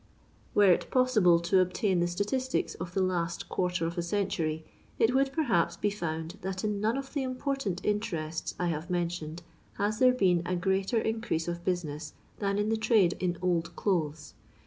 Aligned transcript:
Were 0.55 0.71
it 0.71 0.89
possible 0.89 1.39
to 1.41 1.59
obtain 1.59 1.99
the 1.99 2.07
statistici 2.07 2.75
of 2.77 2.95
ilra 2.97 3.05
last 3.09 3.49
quarter 3.49 3.85
of 3.85 3.99
a 3.99 4.01
century, 4.01 4.65
it 4.97 5.13
would, 5.13 5.31
perhaps, 5.31 5.77
be 5.77 5.91
found 5.91 6.39
that 6.41 6.63
in 6.63 6.81
none 6.81 6.97
of 6.97 7.13
the 7.13 7.21
importuit 7.21 7.85
intentts 7.85 8.55
I 8.59 8.69
have 8.69 8.89
mentioned 8.89 9.43
has 9.73 9.99
there 9.99 10.11
been 10.13 10.41
a 10.43 10.55
greater 10.55 10.97
in 10.99 11.21
crease 11.21 11.47
of 11.47 11.63
business 11.63 12.13
than 12.39 12.57
in 12.57 12.69
the 12.69 12.77
trade 12.77 13.13
in 13.19 13.37
old 13.43 13.75
clotbea. 13.75 14.33